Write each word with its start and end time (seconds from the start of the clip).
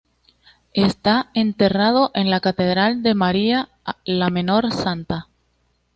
Está 0.73 1.29
enterrado 1.35 2.09
en 2.15 2.31
la 2.31 2.39
Catedral 2.39 3.03
de 3.03 3.13
María 3.13 3.69
la 4.03 4.31
Menor 4.31 4.73
Santa. 4.73 5.27